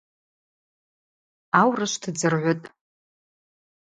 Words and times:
Аурышв 1.59 2.03
ддзыргӏвытӏ. 2.09 2.65